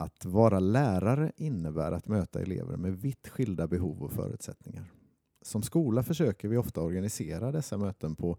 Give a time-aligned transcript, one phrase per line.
[0.00, 4.84] Att vara lärare innebär att möta elever med vitt skilda behov och förutsättningar.
[5.42, 8.38] Som skola försöker vi ofta organisera dessa möten på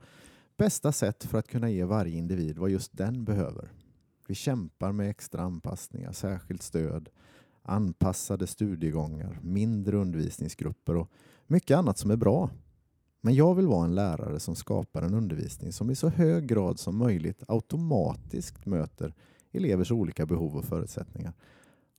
[0.58, 3.72] bästa sätt för att kunna ge varje individ vad just den behöver.
[4.28, 7.10] Vi kämpar med extra anpassningar, särskilt stöd,
[7.62, 11.12] anpassade studiegångar, mindre undervisningsgrupper och
[11.48, 12.50] mycket annat som är bra.
[13.22, 16.80] Men jag vill vara en lärare som skapar en undervisning som i så hög grad
[16.80, 19.14] som möjligt automatiskt möter
[19.52, 21.34] elevers olika behov och förutsättningar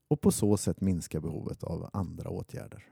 [0.08, 2.84] och på så sätt minska behovet av andra åtgärder.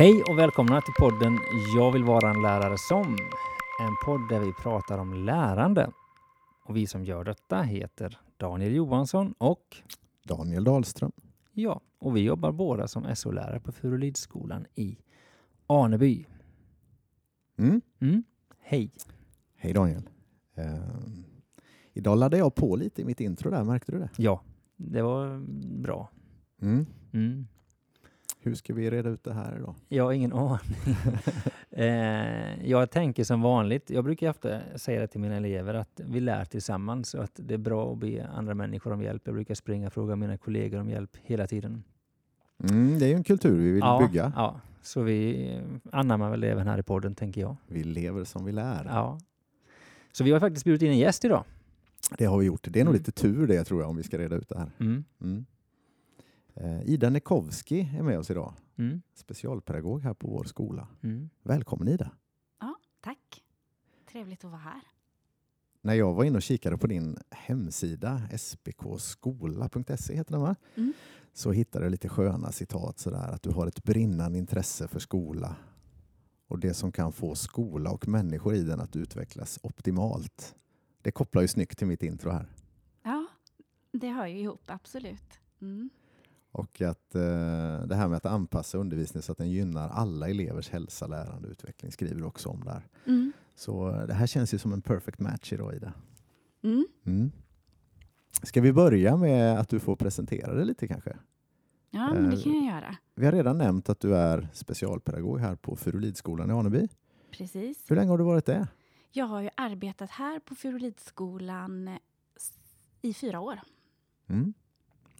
[0.00, 1.38] Hej och välkomna till podden
[1.76, 3.16] Jag vill vara en lärare som.
[3.80, 5.90] En podd där vi pratar om lärande.
[6.64, 9.76] Och vi som gör detta heter Daniel Johansson och
[10.24, 11.12] Daniel Dahlström.
[11.52, 14.98] ja, och vi jobbar båda som SO-lärare på Furulidsskolan i
[15.66, 16.26] Aneby.
[17.58, 17.80] Mm.
[17.98, 18.24] Mm.
[18.58, 18.90] Hej!
[19.56, 20.08] Hej Daniel.
[20.54, 21.24] Ehm,
[21.92, 24.10] idag laddade jag på lite i mitt intro där, märkte du det?
[24.16, 24.42] Ja,
[24.76, 25.38] det var
[25.82, 26.10] bra.
[26.62, 26.86] Mm.
[28.42, 28.50] Mm.
[28.50, 29.74] Hur ska vi reda ut det här idag?
[29.88, 30.60] Jag har ingen aning.
[31.70, 36.20] eh, jag tänker som vanligt, jag brukar ofta säga det till mina elever, att vi
[36.20, 39.22] lär tillsammans och att det är bra att be andra människor om hjälp.
[39.24, 41.84] Jag brukar springa och fråga mina kollegor om hjälp hela tiden.
[42.70, 44.32] Mm, det är ju en kultur vi vill ja, bygga.
[44.36, 45.48] Ja, så vi
[45.92, 47.56] anammar väl även här i podden, tänker jag.
[47.66, 48.84] Vi lever som vi lär.
[48.84, 49.18] Ja.
[50.12, 51.44] Så vi har faktiskt bjudit in en gäst idag.
[52.18, 52.66] Det har vi gjort.
[52.70, 52.98] Det är nog Mm.
[53.00, 54.70] lite tur det tror jag om vi ska reda ut det här.
[54.80, 55.04] Mm.
[56.60, 58.54] Eh, Ida Nekowski är med oss idag.
[58.76, 59.02] Mm.
[59.14, 60.88] Specialpedagog här på vår skola.
[61.02, 61.30] Mm.
[61.42, 62.10] Välkommen Ida.
[63.00, 63.44] Tack.
[64.12, 64.82] Trevligt att vara här.
[65.82, 70.56] När jag var inne och kikade på din hemsida, spkskola.se heter den va?
[70.74, 70.92] Mm.
[71.32, 75.56] Så hittade jag lite sköna citat sådär att du har ett brinnande intresse för skola
[76.46, 80.54] och det som kan få skola och människor i den att utvecklas optimalt.
[81.02, 82.46] Det kopplar ju snyggt till mitt intro här.
[83.02, 83.26] Ja,
[83.92, 85.40] det hör ju ihop, absolut.
[85.60, 85.90] Mm.
[86.52, 87.20] Och att eh,
[87.86, 91.52] det här med att anpassa undervisningen så att den gynnar alla elevers hälsa, lärande och
[91.52, 92.86] utveckling skriver du också om där.
[93.06, 93.32] Mm.
[93.54, 95.92] Så eh, det här känns ju som en perfect match idag Ida.
[96.62, 96.86] Mm.
[97.04, 97.30] Mm.
[98.42, 101.16] Ska vi börja med att du får presentera dig lite kanske?
[101.90, 102.96] Ja, men det Eh, kan jag göra.
[103.14, 106.88] Vi har redan nämnt att du är specialpedagog här på Furulidsskolan i Aneby.
[107.30, 107.84] Precis.
[107.90, 108.68] Hur länge har du varit det?
[109.12, 111.88] Jag har ju arbetat här på Furulidsskolan
[112.36, 112.58] s-
[113.02, 113.60] i fyra år.
[114.26, 114.54] Mm.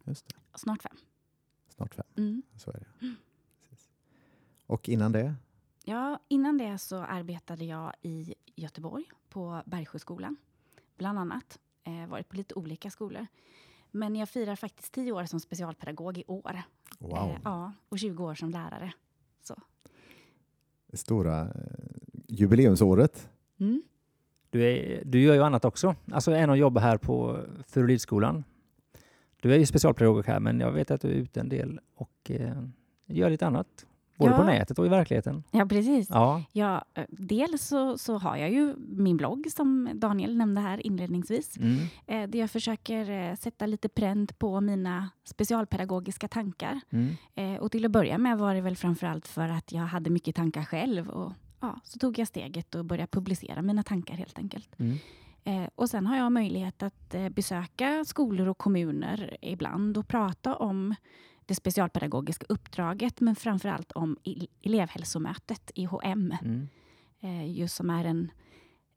[0.04, 0.34] Just det.
[0.58, 0.96] Snart fem.
[1.80, 2.42] Snart fem, Mm.
[2.56, 3.14] så är det.
[4.66, 5.34] Och innan det?
[5.84, 10.36] Ja, innan det så arbetade jag i Göteborg på Bergsjöskolan,
[10.96, 11.58] bland annat.
[11.84, 13.26] Eh, varit på lite olika skolor.
[13.90, 16.62] Men jag firar faktiskt tio år som specialpedagog i år.
[16.98, 18.92] Wow, Eh, ja, och 20 år som lärare.
[20.86, 21.50] det stora eh,
[22.28, 23.28] jubileumsåret.
[23.58, 23.82] Mm.
[24.50, 28.44] Du, är, du gör ju annat också, alltså än att jobba här på Furulidsskolan.
[29.42, 32.30] Du är ju specialpedagog här, men jag vet att du är ute en del och
[32.30, 32.62] eh,
[33.06, 33.86] gör lite annat.
[34.16, 34.46] Både på Ja.
[34.46, 35.44] nätet och i verkligheten.
[35.50, 36.08] Ja, precis.
[36.10, 36.42] Ja.
[36.52, 41.56] Ja, eh, dels så, så har jag ju min blogg som Daniel nämnde här inledningsvis.
[41.56, 41.78] Mm.
[42.06, 46.80] Eh, där jag försöker eh, sätta lite pränt på mina specialpedagogiska tankar.
[46.90, 47.16] Mm.
[47.34, 50.36] Eh, och till att börja med var det väl framförallt för att jag hade mycket
[50.36, 51.08] tankar själv.
[51.08, 54.68] Och, ja, så tog jag steget och började publicera mina tankar helt enkelt.
[54.80, 54.96] Mm.
[55.44, 60.56] Eh, och sen har jag möjlighet att eh, besöka skolor och kommuner ibland och prata
[60.56, 60.94] om
[61.46, 66.34] det specialpedagogiska uppdraget men framförallt om el- elevhälsomötet, IHM.
[66.42, 66.68] Mm.
[67.20, 68.30] eh, just som är en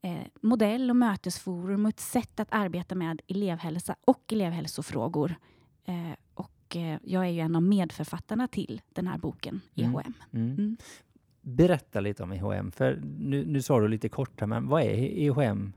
[0.02, 5.34] eh, modell och mötesforum och ett sätt att arbeta med elevhälsa och elevhälsofrågor.
[5.84, 9.90] Eh, och eh, jag är ju en av medförfattarna till den här boken, Mm.
[9.90, 10.12] IHM.
[10.32, 10.48] Mm.
[10.52, 10.76] Mm.
[11.40, 14.94] Berätta lite om IHM, för nu, nu sa du lite kort här, men vad är
[14.98, 15.72] IHM?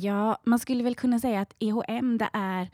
[0.00, 2.70] Ja, man skulle väl kunna säga att IHM det är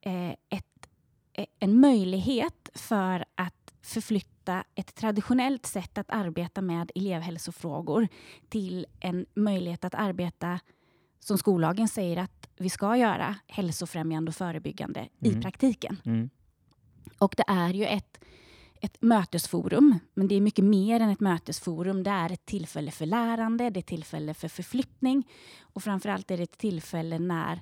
[0.00, 0.88] eh, ett,
[1.32, 8.08] eh, en möjlighet för att förflytta ett traditionellt sätt att arbeta med elevhälsofrågor
[8.48, 10.60] till en möjlighet att arbeta
[11.20, 15.38] som skollagen säger att vi ska göra, hälsofrämjande och förebyggande Mm.
[15.38, 16.00] i praktiken.
[16.04, 16.30] Mm.
[17.18, 18.20] Och det är ju ett
[18.80, 22.02] ett mötesforum, men det är mycket mer än ett mötesforum.
[22.02, 25.28] Det är ett tillfälle för lärande, det är ett tillfälle för förflyttning
[25.60, 27.60] och framförallt är det ett tillfälle när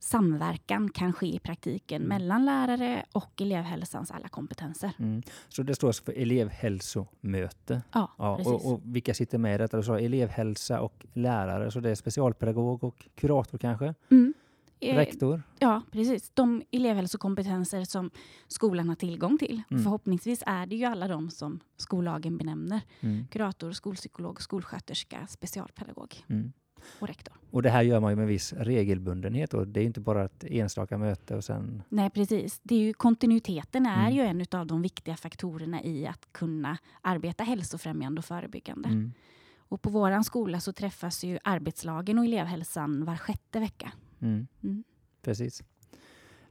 [0.00, 2.08] samverkan kan ske i praktiken Mm.
[2.08, 4.90] mellan lärare och elevhälsans alla kompetenser.
[4.98, 5.22] Mm.
[5.48, 7.82] Så det står alltså för elevhälsomöte.
[7.92, 8.52] Ja, Ja, precis.
[8.52, 9.76] och, och vilka sitter med i detta?
[9.76, 13.94] Du sa elevhälsa och lärare, så det är specialpedagog och kurator kanske?
[14.10, 14.34] Mm.
[14.80, 15.42] Eh, Rektor?
[15.58, 16.30] Ja, precis.
[16.34, 18.10] De elevhälsokompetenser som
[18.48, 19.62] skolan har tillgång till.
[19.70, 19.82] Mm.
[19.82, 22.80] Förhoppningsvis är det ju alla de som skollagen benämner.
[23.00, 23.26] Mm.
[23.30, 26.52] Kurator, skolpsykolog, skolsköterska, specialpedagog Mm.
[27.00, 27.34] och rektor.
[27.50, 30.44] Och det här gör man ju med viss regelbundenhet och det är inte bara ett
[30.44, 31.82] enstaka möte och sen...
[31.88, 32.60] Nej, precis.
[32.62, 34.14] Det är ju, kontinuiteten är Mm.
[34.14, 38.88] ju en av de viktiga faktorerna i att kunna arbeta hälsofrämjande och förebyggande.
[38.88, 39.12] Mm.
[39.58, 43.92] Och på vår skola så träffas ju arbetslagen och elevhälsan var sjätte vecka.
[44.20, 44.46] Mm.
[44.62, 44.84] Mm.
[45.22, 45.62] Precis.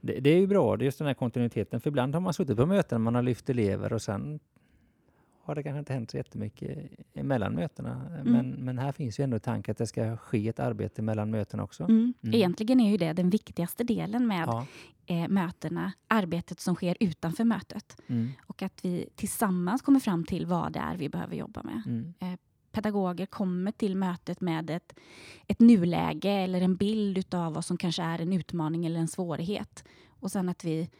[0.00, 1.80] Det, det är ju bra, det är just den här kontinuiteten.
[1.80, 4.40] För ibland har man suttit på möten, man har lyft elever och sen
[5.42, 6.78] har det kanske inte hänt så jättemycket
[7.12, 8.20] mellan mötena.
[8.24, 11.62] Men, men här finns ju ändå tanken att det ska ske ett arbete mellan mötena
[11.62, 11.82] också.
[11.82, 12.14] Mm.
[12.22, 12.34] Mm.
[12.34, 14.66] Egentligen är ju det den viktigaste delen med Ja.
[15.06, 17.96] eh, mötena, arbetet som sker utanför mötet.
[18.06, 18.30] Mm.
[18.46, 21.82] Och att vi tillsammans kommer fram till vad det är vi behöver jobba med.
[21.86, 22.14] Mm.
[22.78, 24.98] Pedagoger kommer till mötet med ett,
[25.46, 29.84] ett nuläge eller en bild utav vad som kanske är en utmaning eller en svårighet.
[30.20, 30.90] Och sen att vi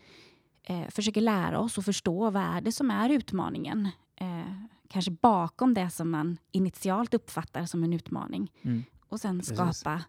[0.62, 3.88] eh, försöker lära oss och förstå vad är det som är utmaningen.
[4.16, 4.52] Eh,
[4.88, 8.52] kanske bakom det som man initialt uppfattar som en utmaning.
[8.62, 8.84] Mm.
[9.08, 10.04] Och sen skapa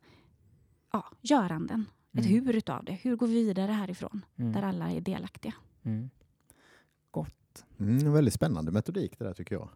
[0.92, 1.86] ja, göranden.
[2.13, 2.45] Ett Mm.
[2.45, 2.94] hur utav det.
[2.94, 4.25] Hur går vi vidare härifrån?
[4.36, 4.54] Mm.
[4.54, 5.54] Där alla är delaktiga.
[5.83, 6.10] Mm.
[7.80, 9.69] Mm, en väldigt spännande metodik det där tycker jag.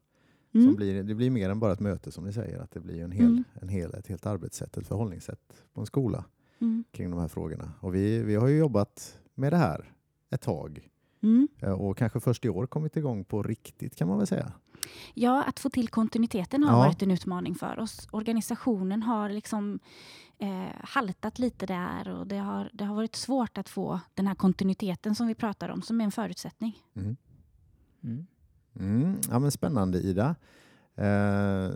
[0.53, 0.67] Mm.
[0.67, 3.03] Som blir, det blir mer än bara ett möte som ni säger, att det blir
[3.03, 3.43] en hel, Mm.
[3.53, 6.25] en hel, ett helt arbetssätt, ett förhållningssätt på en skola
[6.59, 6.83] Mm.
[6.91, 7.71] kring de här frågorna.
[7.79, 9.93] Och vi, vi har ju jobbat med det här
[10.29, 10.89] ett tag
[11.21, 11.47] Mm.
[11.61, 14.51] eh, och kanske först i år kommit igång på riktigt kan man väl säga.
[15.13, 16.77] Ja, att få till kontinuiteten har Ja.
[16.77, 18.07] varit en utmaning för oss.
[18.11, 19.79] Organisationen har liksom
[20.37, 24.35] eh, haltat lite där och det har, det har varit svårt att få den här
[24.35, 26.77] kontinuiteten som vi pratar om, som är en förutsättning.
[26.95, 27.15] Mm.
[28.03, 28.27] Mm.
[28.79, 30.35] Mm, ja, men spännande Ida.
[30.95, 31.69] Eh,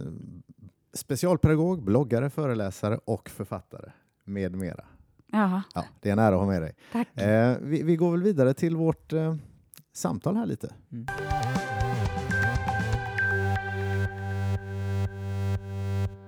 [0.94, 3.92] specialpedagog, bloggare, föreläsare och författare
[4.26, 4.86] med mera.
[5.32, 6.76] Ja, Ja, det är en ära att ha med dig.
[6.92, 7.18] tack.
[7.22, 9.36] Eh, vi, vi går väl vidare till vårt eh,
[9.94, 10.74] samtal här lite.
[10.92, 11.06] Mm.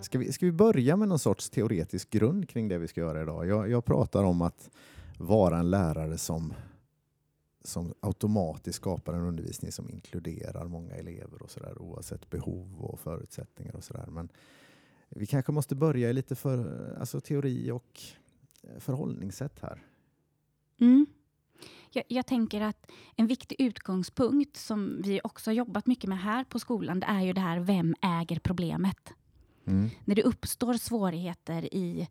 [0.02, 3.22] Ska vi, ska vi börja med någon sorts teoretisk grund kring det vi ska göra
[3.22, 3.48] idag?
[3.48, 4.70] Jag, jag pratar om att
[5.18, 6.54] vara en lärare som,
[7.64, 13.76] som automatiskt skapar en undervisning som inkluderar många elever och sådär oavsett behov och förutsättningar
[13.76, 14.08] och sådär.
[14.08, 14.30] Men
[15.10, 18.02] vi kanske måste börja i lite för, alltså teori och
[18.64, 19.84] eh, förhållningssätt här.
[20.80, 21.06] Mm.
[21.92, 26.44] Jag, jag tänker att en viktig utgångspunkt som vi också har jobbat mycket med här
[26.44, 29.14] på skolan, det är ju det här, vem äger problemet?
[29.66, 29.90] Mm.
[30.06, 32.08] när det uppstår svårigheter i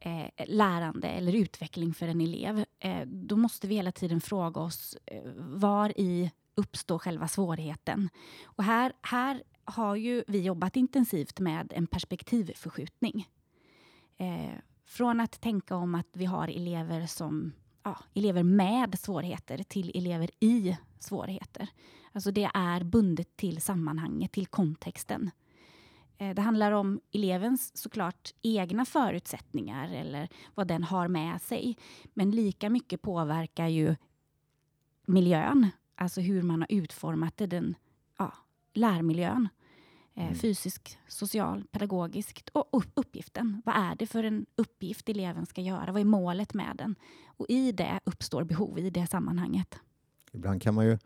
[0.00, 4.96] eh, lärande eller utveckling för en elev, eh, då måste vi hela tiden fråga oss
[5.06, 8.08] eh, var i uppstår själva svårigheten?
[8.44, 13.28] Och här, här har ju vi jobbat intensivt med en perspektivförskjutning.
[14.16, 17.52] Eh, från att tänka om att vi har elever som
[17.82, 21.68] ja, elever med svårigheter till elever i svårigheter.
[22.12, 25.30] Alltså det är bundet till sammanhanget, till kontexten.
[26.18, 31.76] Eh, Det handlar om elevens såklart egna förutsättningar eller vad den har med sig.
[32.14, 33.96] Men lika mycket påverkar ju
[35.06, 37.74] miljön, alltså hur man har utformat det, den
[38.18, 38.32] ja,
[38.74, 39.48] lärmiljön.
[40.14, 40.34] Eh, Mm.
[40.34, 43.62] Fysisk, social, pedagogiskt och upp- uppgiften.
[43.66, 45.92] Vad är det för en uppgift eleven ska göra?
[45.92, 46.94] Vad är målet med den?
[47.26, 49.78] Och i det uppstår behov, i det sammanhanget.
[50.32, 50.98] Ibland kan, man ju,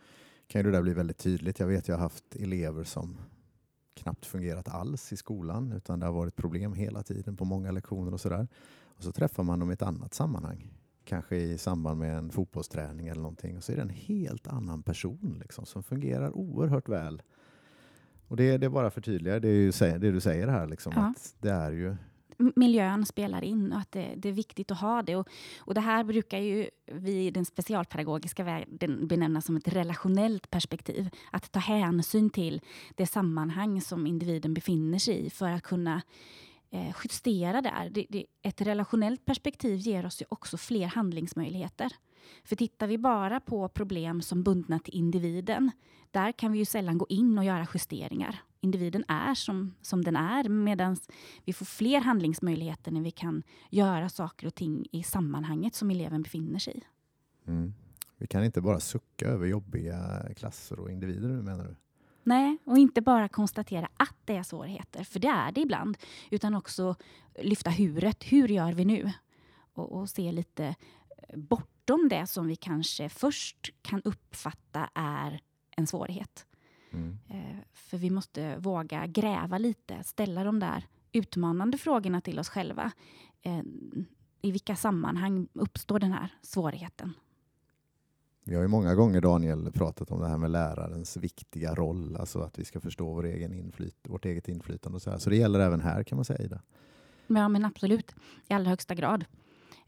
[0.46, 1.58] kan ju det där bli väldigt tydligt.
[1.60, 3.16] Jag vet jag har haft elever som
[4.02, 8.12] knappt fungerat alls i skolan utan det har varit problem hela tiden på många lektioner
[8.14, 8.48] och sådär.
[8.96, 10.70] Och så träffar man dem i ett annat sammanhang.
[11.04, 14.82] Kanske i samband med en fotbollsträning eller någonting och så är det en helt annan
[14.82, 17.22] person liksom, som fungerar oerhört väl.
[18.28, 20.66] Och det, det är bara för tydliga det, är ju, sä- det du säger här,
[20.66, 21.02] liksom, Ja.
[21.06, 21.96] att det är ju
[22.56, 25.16] miljön spelar in och att det, det är viktigt att ha det.
[25.16, 25.28] Och,
[25.58, 31.10] och det här brukar ju vi i den specialpedagogiska världen benämna som ett relationellt perspektiv.
[31.30, 32.60] Att ta hänsyn till
[32.94, 36.02] det sammanhang som individen befinner sig i för att kunna
[36.70, 37.90] eh, justera där.
[37.90, 41.92] Det, det, ett relationellt perspektiv ger oss ju också fler handlingsmöjligheter.
[42.44, 45.70] För tittar vi bara på problem som bundna till individen,
[46.10, 48.42] där kan vi ju sällan gå in och göra justeringar.
[48.60, 50.96] Individen är som, som den är, medan
[51.44, 56.22] vi får fler handlingsmöjligheter när vi kan göra saker och ting i sammanhanget som eleven
[56.22, 56.82] befinner sig i.
[57.50, 57.74] Mm.
[58.16, 61.76] Vi kan inte bara sucka över jobbiga klasser och individer menar du?
[62.22, 65.96] Nej, och inte bara konstatera att det är svårigheter, för det är det ibland,
[66.30, 66.96] utan också
[67.42, 68.24] lyfta huret.
[68.24, 69.12] Hur gör vi nu?
[69.74, 70.74] Och, och se lite
[71.34, 75.40] bortom det som vi kanske först kan uppfatta är
[75.76, 76.46] en svårighet.
[76.92, 77.18] Mm.
[77.28, 82.92] Eh, För vi måste våga gräva lite, ställa de där utmanande frågorna till oss själva.
[83.42, 83.62] Eh,
[84.42, 87.12] I vilka sammanhang uppstår den här svårigheten?
[88.44, 92.40] Vi har ju många gånger Daniel pratat om det här med lärarens viktiga roll, alltså
[92.40, 94.96] att vi ska förstå vår egen inflyt vårt eget inflytande.
[94.96, 95.18] Och så, här.
[95.18, 96.60] så det gäller även här kan man säga Ida.
[97.26, 98.14] Ja, men absolut.
[98.48, 99.24] I allra högsta grad.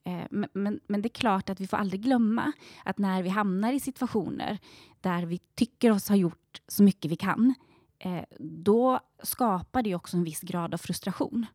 [0.04, 2.52] Eh, men, men, men det är klart att vi får aldrig glömma
[2.84, 4.58] att när vi hamnar i situationer
[5.00, 7.54] där vi tycker oss ha gjort så mycket vi kan,
[7.98, 11.46] eh, då skapar det också en viss grad av frustration.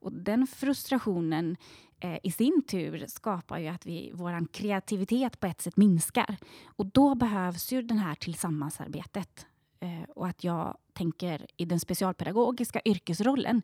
[0.00, 1.56] Och den frustrationen
[2.00, 6.36] eh, i sin tur skapar ju att vi, vår kreativitet på ett sätt minskar.
[6.66, 9.46] Och då behövs ju det här tillsammansarbetet.
[9.80, 13.62] Eh, och att jag tänker i den specialpedagogiska yrkesrollen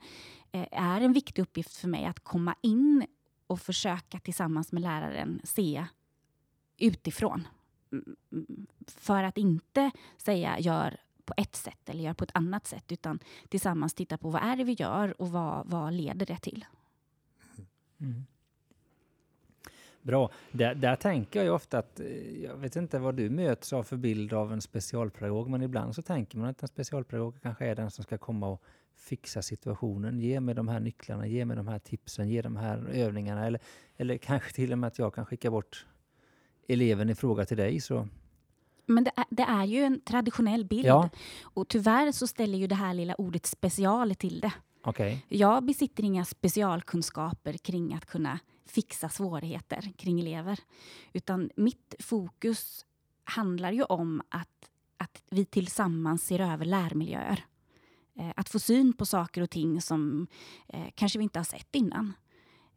[0.52, 3.06] eh, är en viktig uppgift för mig att komma in
[3.46, 5.86] och försöka tillsammans med läraren se
[6.78, 7.48] utifrån.
[7.92, 12.66] Mm, mm, för att inte säga gör på ett sätt eller gör på ett annat
[12.66, 16.38] sätt utan tillsammans titta på vad är det vi gör och vad, vad leder det
[16.38, 16.64] till.
[17.56, 17.66] Mm.
[18.12, 18.24] mm.
[20.02, 20.30] Bra.
[20.52, 23.82] Där, där tänker jag ju ofta att, eh, jag vet inte vad du möts av
[23.82, 27.74] för bild av en specialpedagog, men ibland så tänker man att en specialpedagog kanske är
[27.74, 28.62] den som ska komma och
[28.96, 30.20] fixa situationen.
[30.20, 33.46] Ge mig de här nycklarna, ge mig de här tipsen, ge de här övningarna.
[33.46, 33.60] Eller,
[33.96, 35.86] eller kanske till och med att jag kan skicka bort
[36.68, 37.80] eleven i fråga till dig.
[37.80, 38.08] Så.
[38.86, 41.10] Men det är, det är ju en traditionell bild Ja,
[41.42, 44.52] och tyvärr så ställer ju det här lilla ordet special till det.
[44.82, 45.24] okej.
[45.28, 50.58] Jag besitter inga specialkunskaper kring att kunna fixa svårigheter kring elever.
[51.12, 52.86] Utan mitt fokus
[53.24, 57.44] handlar ju om att, att vi tillsammans ser över lärmiljöer.
[58.18, 60.26] Eh, att få syn på saker och ting som
[60.68, 62.12] eh, kanske vi inte har sett innan.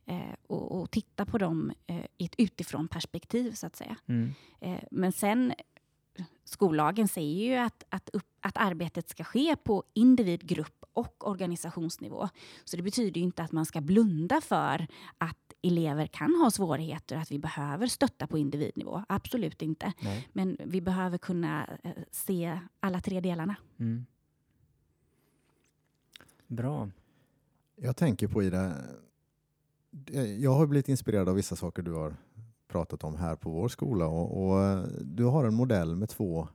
[0.06, 1.74] Eh, och, och titta på dem
[2.18, 3.98] i ett utifrån perspektiv så att säga.
[4.08, 4.34] Mm.
[4.92, 5.54] Men sen,
[6.44, 12.30] skollagen säger ju att, att, upp, att arbetet ska ske på individ, grupp och organisationsnivå.
[12.64, 17.18] Så det betyder ju inte att man ska blunda för att elever kan ha svårigheter,
[17.18, 19.04] att vi behöver stötta på individnivå.
[19.10, 19.94] Absolut inte.
[20.00, 20.28] Nej.
[20.34, 21.70] Men vi behöver kunna
[22.12, 23.56] se alla tre delarna.
[23.80, 24.06] Mm.
[26.48, 26.90] Bra.
[27.76, 28.74] Jag tänker på Ida,
[30.40, 32.16] jag har blivit inspirerad av vissa saker du har
[32.68, 36.48] pratat om här på vår skola och, och eh, du har en modell med två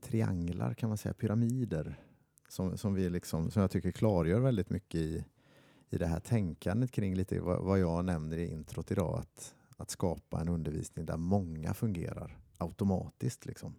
[0.00, 2.00] trianglar kan man säga, pyramider
[2.48, 5.24] som, som, vi liksom, som jag tycker klargör väldigt mycket i,
[5.90, 9.90] i det här tänkandet kring lite vad, vad jag nämner i introt idag, att, att
[9.90, 13.46] skapa en undervisning där många fungerar automatiskt.
[13.46, 13.74] Liksom.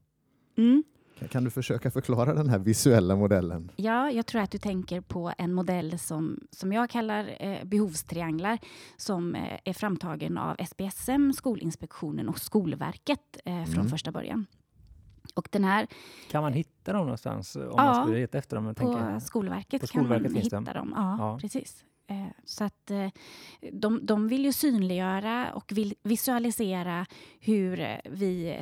[0.57, 0.83] Mm.
[1.19, 3.71] Kan, kan du försöka förklara den här visuella modellen?
[3.75, 8.59] Ja, jag tror att du tänker på en modell som, som jag kallar eh, behovstrianglar
[8.97, 13.89] som eh, är framtagen av SPSM, Skolinspektionen och Skolverket eh, från Mm.
[13.89, 14.45] första början.
[15.35, 15.87] Och den här
[16.31, 18.65] Kan man hitta dem någonstans om Ja, man skulle leta efter dem?
[18.65, 20.73] Jag på tänker, Skolverket på kan Skolverket man finns hitta de.
[20.73, 20.93] dem.
[20.95, 21.37] Ja, Ja.
[21.41, 21.85] precis.
[22.07, 23.07] Eh, Så att eh,
[23.73, 27.05] de, de vill ju synliggöra och vill visualisera
[27.39, 28.59] hur vi,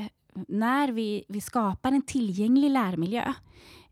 [0.48, 3.34] när vi, vi skapar en tillgänglig lärmiljö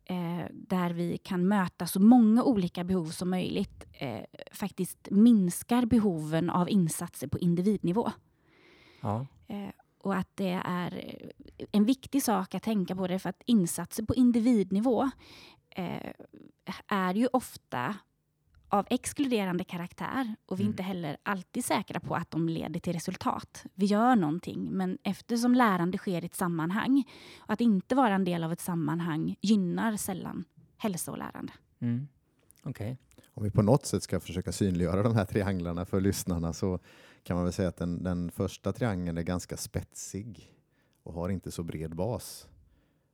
[0.05, 6.49] eh, där vi kan möta så många olika behov som möjligt eh, faktiskt minskar behoven
[6.49, 8.11] av insatser på individnivå.
[9.01, 9.25] ja.
[9.47, 9.69] Eh,
[10.05, 11.21] och att det är
[11.71, 15.09] en viktig sak att tänka på det för att insatser på individnivå
[15.69, 16.11] eh,
[16.87, 17.95] är ju ofta
[18.69, 20.71] av exkluderande karaktär och vi är Mm.
[20.73, 23.65] inte heller alltid säkra på att de leder till resultat.
[23.73, 27.03] Vi gör någonting, men eftersom lärande sker i ett sammanhang,
[27.39, 30.45] och att inte vara en del av ett sammanhang gynnar sällan
[30.77, 31.53] hälsa och lärande.
[31.79, 32.07] Mm.
[32.63, 32.97] Okej.
[33.33, 36.79] Om vi på något sätt ska försöka synliggöra de här trianglarna för lyssnarna så
[37.23, 40.51] kan man väl säga att den, den första triangeln är ganska spetsig
[41.03, 42.47] och har inte så bred bas.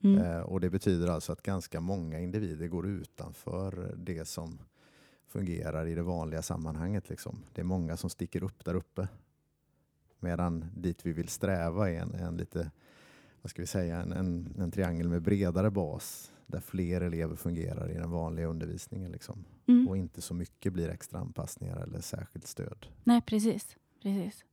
[0.04, 0.22] Mm.
[0.22, 4.60] Eh, och det betyder alltså att ganska många individer går utanför det som
[5.32, 7.10] fungerar i det vanliga sammanhanget.
[7.10, 7.44] Liksom.
[7.54, 9.08] Det är många som sticker upp där uppe.
[10.20, 12.72] Medan dit vi vill sträva är en, en lite,
[13.42, 17.92] vad ska vi säga, en, en, en triangel med bredare bas där fler elever fungerar
[17.92, 19.12] i den vanliga undervisningen.
[19.12, 19.88] Liksom Mm.
[19.88, 22.88] och inte så mycket blir extra anpassningar eller särskilt stöd.
[23.04, 23.76] Nej, precis.
[24.02, 24.46] precis.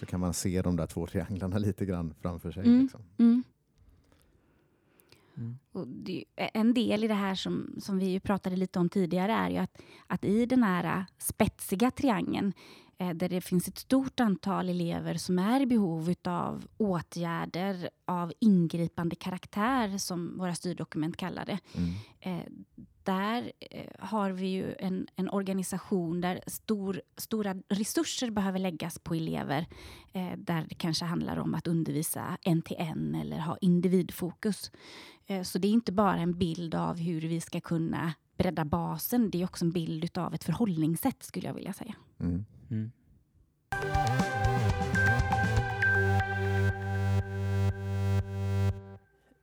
[0.00, 2.66] Så kan man se de där två trianglarna lite grann framför sig.
[2.66, 2.82] Mm.
[2.82, 3.02] Liksom.
[3.18, 3.42] Mm.
[5.36, 5.58] Mm.
[5.72, 9.50] Och det, en del i det här som, som vi pratade lite om tidigare är
[9.50, 12.52] ju att, att i den här spetsiga triangeln
[12.98, 18.32] eh, där det finns ett stort antal elever som är i behov av åtgärder av
[18.40, 21.58] ingripande karaktär, som våra styrdokument kallar det.
[21.74, 21.94] Mm.
[22.20, 22.46] Eh,
[23.06, 29.14] där eh, har vi ju en, en organisation där stor, stora resurser behöver läggas på
[29.14, 29.66] elever.
[30.12, 34.70] Eh, där det kanske handlar om att undervisa en till en eller ha individfokus.
[35.26, 39.30] Eh, så det är inte bara en bild av hur vi ska kunna bredda basen.
[39.30, 41.94] Det är också en bild av ett förhållningssätt skulle jag vilja säga.
[42.20, 42.44] Mm.
[42.70, 42.90] Mm.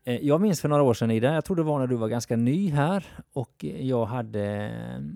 [0.05, 2.07] Eh, jag minns för några år sedan, Ida, jag tror det var när du var
[2.07, 4.43] ganska ny här och jag hade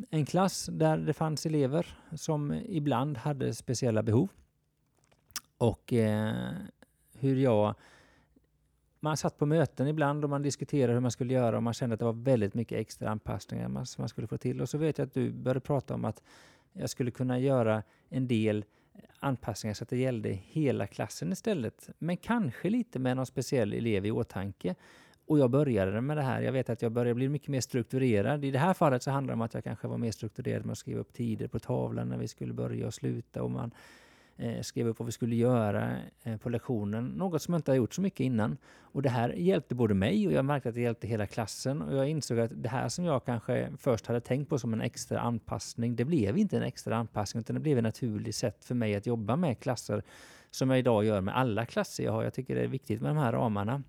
[0.09, 4.29] en klass där det fanns elever som ibland hade speciella behov.
[5.57, 6.53] Och eh,
[7.13, 7.75] hur jag...
[9.07, 11.93] Man satt på möten ibland och man diskuterade hur man skulle göra och man kände
[11.93, 14.61] att det var väldigt mycket extra anpassningar man, man skulle få till.
[14.61, 16.23] Och så vet jag att du började prata om att
[16.73, 18.65] jag skulle kunna göra en del
[19.19, 21.89] anpassningar så att det gällde hela klassen istället.
[21.99, 24.75] Men kanske lite med någon speciell elev i åtanke.
[25.25, 26.41] Och jag började med det här.
[26.41, 28.45] Jag vet att jag började bli mycket mer strukturerad.
[28.45, 30.71] I det här fallet så handlar det om att jag kanske var mer strukturerad med
[30.71, 33.43] att skriva upp tider på tavlan när vi skulle börja och sluta.
[33.43, 33.71] Och man
[34.37, 37.05] eh, skrev upp vad vi skulle göra eh, på lektionen.
[37.05, 38.57] Något som jag inte har gjort så mycket innan.
[38.79, 41.81] Och det här hjälpte både mig och jag märkte att det hjälpte hela klassen.
[41.81, 44.81] Och jag insåg att det här som jag kanske först hade tänkt på som en
[44.81, 48.75] extra anpassning, det blev inte en extra anpassning utan det blev ett naturligt sätt för
[48.75, 50.03] mig att jobba med klasser
[50.51, 52.23] som jag idag gör med alla klasser jag har.
[52.23, 53.83] Jag tycker det är viktigt med de här ramarna.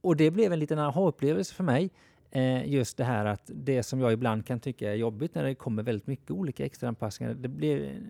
[0.00, 1.90] Och det blev en liten aha-upplevelse för mig.
[2.36, 5.54] Eh, just det här att det som jag ibland kan tycka är jobbigt när det
[5.54, 7.34] kommer väldigt mycket olika extra anpassningar.
[7.34, 8.00] Det blir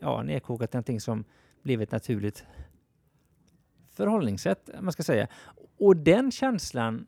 [0.00, 1.24] ja, nedkokat till någonting som
[1.62, 2.44] blev ett naturligt
[3.90, 5.28] förhållningssätt, man ska säga.
[5.78, 7.06] Och den känslan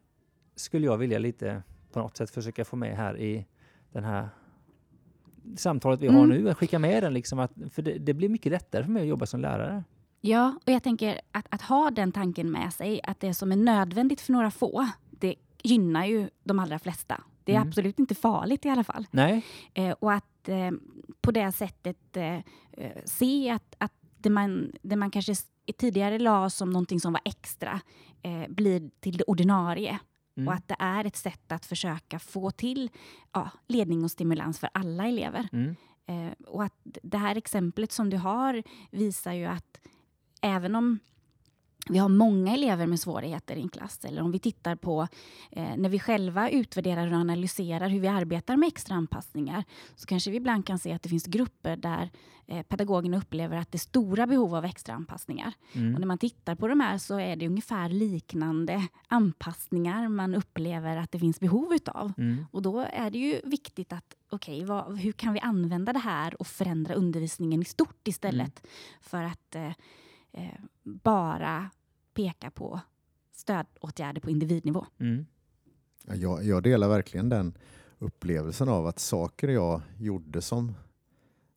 [0.57, 3.47] skulle jag vilja lite på något sätt försöka få med här i
[3.93, 4.29] den här
[5.57, 6.45] samtalet vi har mm.
[6.45, 6.55] nu.
[6.55, 9.27] Skicka med den, liksom att, för det, det, blir mycket lättare för mig att jobba
[9.27, 9.85] som lärare.
[10.21, 13.57] Ja, och jag tänker att, att ha den tanken med sig, att det som är
[13.57, 17.23] nödvändigt för några få, det gynnar ju de allra flesta.
[17.45, 17.69] Det är mm.
[17.69, 19.07] absolut inte farligt i alla fall.
[19.11, 19.45] Nej.
[19.75, 20.71] Eh, och att eh,
[21.21, 22.37] på det sättet eh,
[22.73, 25.35] eh se att, att det, man, det man kanske
[25.79, 27.81] tidigare la som någonting som var extra
[28.23, 29.99] eh, blir till det ordinarie.
[30.37, 30.49] Mm.
[30.49, 32.91] Och att det är ett sätt att försöka få till
[33.33, 35.49] ja, ledning och stimulans för alla elever.
[35.53, 35.77] Mm.
[36.07, 39.81] Eh, och att det här exemplet som du har visar ju att
[40.41, 40.99] även om
[41.89, 44.05] vi har många elever med svårigheter i en klass.
[44.05, 45.09] Eller om vi tittar på
[45.51, 49.65] eh, när vi själva utvärderar och analyserar hur vi arbetar med extra anpassningar
[49.97, 52.11] så kanske vi ibland kan se att det finns grupper där
[52.47, 55.53] eh, pedagogerna upplever att det är stora behov av extra anpassningar.
[55.73, 55.95] Mm.
[55.95, 60.97] Och när man tittar på de här så är det ungefär liknande anpassningar man upplever
[60.97, 62.13] att det finns behov utav.
[62.19, 62.47] Mm.
[62.51, 66.41] Och då är det ju viktigt att okej, okay, hur kan vi använda det här
[66.41, 68.71] och förändra undervisningen i stort istället mm.
[69.01, 69.73] för att eh,
[70.33, 71.71] eh bara
[72.19, 72.81] peka på
[73.33, 74.87] stödåtgärder på individnivå.
[74.99, 75.27] Mm.
[76.05, 77.59] Jag, jag delar verkligen den
[77.99, 80.75] upplevelsen av att saker jag gjorde som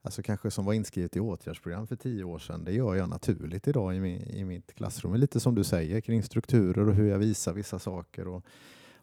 [0.02, 3.68] alltså kanske som var inskrivet i åtgärdsprogram för tio år sedan, det gör jag naturligt
[3.68, 5.16] idag i, min, i mitt klassrum.
[5.16, 8.46] Lite som du säger kring strukturer och hur jag visar vissa saker och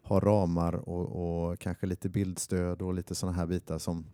[0.01, 4.05] har ramar och, och kanske lite bildstöd och lite sådana här bitar som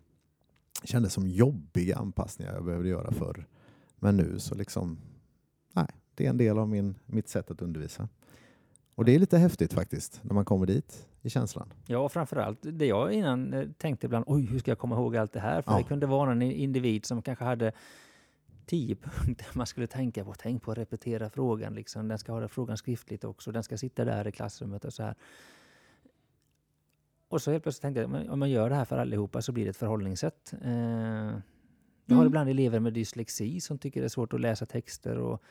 [0.84, 3.46] kändes som jobbiga anpassningar jag behövde göra förr.
[3.96, 4.98] Men nu så liksom,
[5.72, 8.08] nej, det är en del av min, mitt sätt att undervisa.
[8.94, 11.72] Och det är lite häftigt faktiskt, när man kommer dit i känslan.
[11.86, 15.32] Ja, framförallt det jag innan eh, tänkte ibland, oj, hur ska jag komma ihåg allt
[15.32, 15.62] det här?
[15.62, 15.78] För ja.
[15.78, 17.72] det kunde vara en individ som kanske hade
[18.66, 20.34] tio punkter man skulle tänka på.
[20.34, 22.08] Tänk på att repetera frågan, liksom.
[22.08, 25.14] den ska ha frågan skriftligt också, den ska sitta där i klassrummet och så här.
[27.28, 29.64] Och så helt plötsligt tänkte jag, om man gör det här för allihopa så blir
[29.64, 30.54] det ett förhållningssätt.
[30.62, 30.70] Eh,
[32.08, 32.26] jag har mm.
[32.26, 35.42] ibland elever med dyslexi som tycker det är svårt att läsa texter och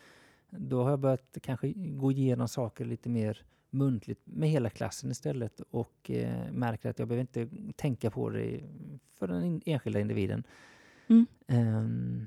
[0.58, 5.60] då har jag börjat kanske gå igenom saker lite mer muntligt med hela klassen istället
[5.60, 8.62] och eh, märker att jag behöver inte tänka på det
[9.20, 10.44] för den enskilda individen.
[11.08, 11.26] Mm.
[11.48, 12.26] Um,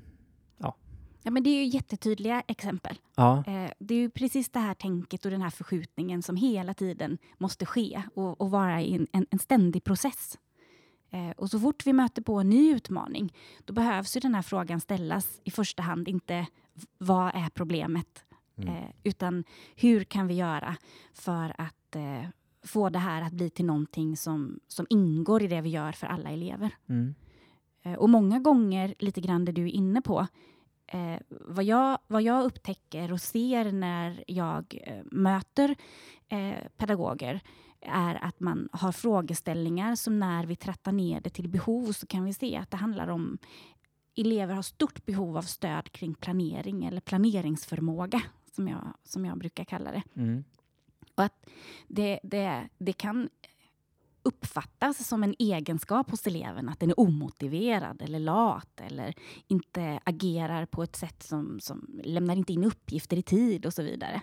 [0.57, 0.75] ja.
[1.23, 2.97] ja, men det är ju jättetydliga exempel.
[3.15, 3.43] Ja.
[3.47, 7.17] Eh, det är ju precis det här tänket och den här förskjutningen som hela tiden
[7.37, 10.37] måste ske och, och vara i en, en, ständig process.
[11.09, 13.33] Eh, och så fort vi möter på en ny utmaning,
[13.65, 16.47] då behövs ju den här frågan ställas i första hand, inte
[16.97, 18.25] vad är problemet?
[18.57, 18.75] Mm.
[18.75, 19.43] Eh, utan
[19.75, 20.75] hur kan vi göra
[21.13, 22.29] för att eh,
[22.63, 26.07] få det här att bli till någonting som, som ingår i det vi gör för
[26.07, 26.75] alla elever.
[26.89, 27.15] Mm.
[27.83, 30.27] Eh, och många gånger, lite grann det du är inne på,
[30.87, 35.75] eh, vad, jag, vad jag upptäcker och ser när jag eh, möter
[36.27, 37.41] eh, pedagoger
[37.81, 42.25] är att man har frågeställningar som när vi trattar ner det till behov så kan
[42.25, 43.37] vi se att det handlar om
[44.15, 49.63] elever har stort behov av stöd kring planering eller planeringsförmåga som jag, som jag brukar
[49.63, 50.03] kalla det.
[50.15, 50.43] Mm.
[51.15, 51.49] Och att
[51.87, 53.29] det, det, det kan
[54.23, 59.13] uppfattas som en egenskap hos eleven att den är omotiverad eller lat eller
[59.47, 63.83] inte agerar på ett sätt som, som lämnar inte in uppgifter i tid och så
[63.83, 64.21] vidare.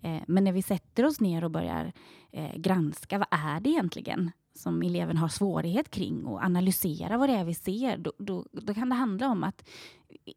[0.00, 1.92] Eh, men när vi sätter oss ner och börjar
[2.32, 7.34] eh, granska vad är det egentligen som eleven har svårighet kring och analysera vad det
[7.34, 9.68] är vi ser, då, då, då, kan det handla om att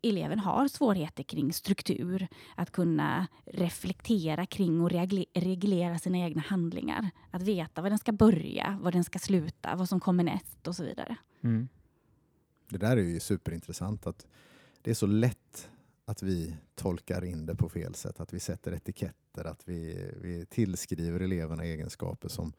[0.02, 4.92] eleven har svårigheter kring struktur, att kunna reflektera kring och
[5.34, 7.10] reglera sina egna handlingar.
[7.32, 10.76] Att veta var den ska börja, var den ska sluta, vad som kommer näst och
[10.76, 11.16] så vidare.
[11.42, 11.68] Mm.
[12.70, 14.28] Det där är ju superintressant att
[14.82, 15.70] det är så lätt
[16.06, 20.46] att vi tolkar in det på fel sätt, att vi sätter etiketter, att vi, vi
[20.46, 22.54] tillskriver eleverna egenskaper som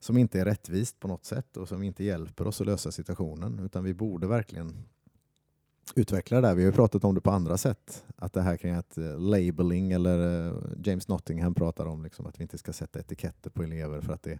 [0.00, 3.58] som inte är rättvist på något sätt och som inte hjälper oss att lösa situationen.
[3.58, 4.84] Utan vi borde verkligen
[5.94, 6.54] utveckla det där.
[6.54, 8.04] Vi har ju pratat om det på andra sätt.
[8.16, 12.40] Att det här kring att eh, labeling eller eh, James Nottingham pratar om liksom, att
[12.40, 14.38] vi inte ska sätta etiketter på elever för att det,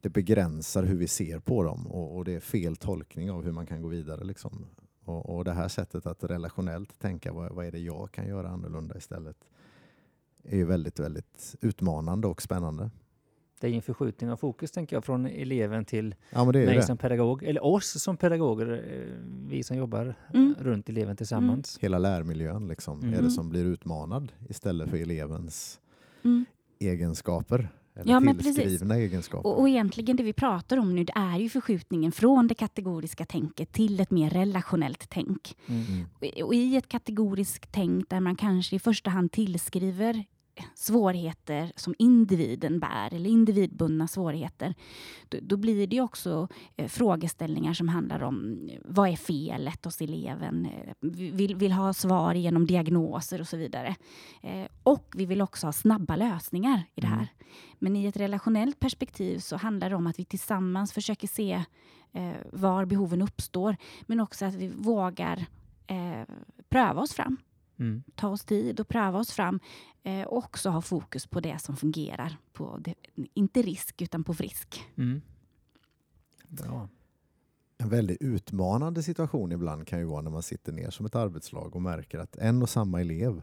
[0.00, 3.52] det begränsar hur vi ser på dem och, och, det är fel tolkning av hur
[3.52, 4.24] man kan gå vidare.
[4.24, 4.66] Liksom.
[5.04, 8.48] Och, och det här sättet att relationellt tänka vad, vad är det jag kan göra
[8.48, 9.36] annorlunda istället
[10.42, 12.90] är ju väldigt, väldigt utmanande och spännande
[13.60, 16.82] det är en förskjutning av fokus tänker jag från eleven till ja, mig det.
[16.82, 20.54] som pedagog, eller oss som pedagoger, eh, vi som jobbar mm.
[20.58, 21.76] runt eleven tillsammans.
[21.76, 21.82] Mm.
[21.82, 23.14] Hela lärmiljön liksom, mm.
[23.14, 25.80] är det som blir utmanad istället för elevens
[26.24, 26.44] mm.
[26.80, 27.68] egenskaper.
[27.94, 29.48] Eller ja, tillskrivna egenskaper.
[29.48, 33.24] Och, och egentligen det vi pratar om nu det är ju förskjutningen från det kategoriska
[33.24, 35.56] tänket till ett mer relationellt tänk.
[35.66, 36.04] Mm.
[36.14, 40.24] Och, och i ett kategoriskt tänk där man kanske i första hand tillskriver
[40.74, 44.74] svårigheter som individen bär, eller individbundna svårigheter,
[45.28, 50.00] då, då blir det också eh, frågeställningar som handlar om eh, vad är felet hos
[50.00, 50.66] eleven?
[50.66, 53.96] Eh, vi vill, vill ha svar genom diagnoser och så vidare.
[54.42, 57.14] Eh, och vi vill också ha snabba lösningar i det här.
[57.16, 57.28] Mm.
[57.78, 61.64] Men i ett relationellt perspektiv så handlar det om att vi tillsammans försöker se
[62.12, 65.46] eh, var behoven uppstår, men också att vi vågar
[65.86, 66.34] eh,
[66.68, 67.36] pröva oss fram.
[67.78, 68.02] Mm.
[68.14, 69.60] Ta oss tid och pröva oss fram
[70.02, 72.36] eh, och också ha fokus på det som fungerar.
[72.52, 72.94] På det,
[73.34, 74.84] inte risk, utan på frisk.
[74.96, 75.22] Mm.
[76.48, 76.88] Bra.
[77.78, 81.76] En väldigt utmanande situation ibland kan ju vara när man sitter ner som ett arbetslag
[81.76, 83.42] och märker att en och samma elev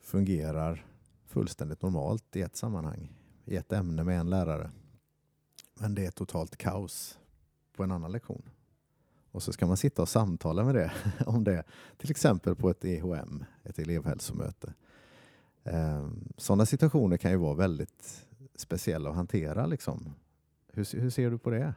[0.00, 0.86] fungerar
[1.26, 3.12] fullständigt normalt i ett sammanhang,
[3.44, 4.70] i ett ämne med en lärare.
[5.80, 7.18] Men det är totalt kaos
[7.76, 8.42] på en annan lektion.
[9.32, 10.92] Och så ska man sitta och samtala med det
[11.26, 11.64] om det,
[11.96, 14.74] till exempel på ett EHM, ett elevhälsomöte.
[15.64, 19.66] Ehm, sådana situationer kan ju vara väldigt speciella att hantera.
[19.66, 20.14] Liksom.
[20.72, 21.74] Hur, hur ser du på det?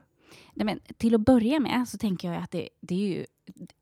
[0.54, 3.26] Nej, men till att börja med så tänker jag att det, det är ju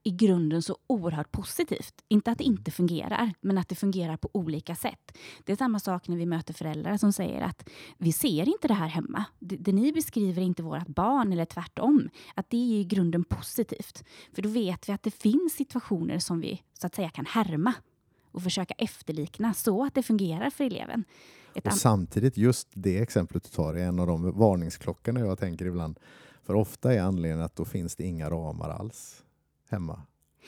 [0.04, 1.94] i grunden så oerhört positivt.
[2.08, 5.18] Inte att det inte fungerar, men att det fungerar på olika sätt.
[5.44, 8.74] Det är samma sak när vi möter föräldrar som säger att vi ser inte det
[8.74, 9.26] här hemma.
[9.39, 12.10] Det, det ni beskriver är inte vårt barn eller tvärtom.
[12.36, 14.04] Att det är i grunden positivt.
[14.34, 17.74] För då vet vi att det finns situationer som vi så att säga kan härma
[18.32, 21.04] och försöka efterlikna så att det fungerar för eleven.
[21.66, 26.00] och samtidigt, just det exemplet du tar är en av de varningsklockorna jag tänker ibland.
[26.45, 29.23] För ofta är anledningen att då finns det inga ramar alls
[29.69, 30.01] hemma.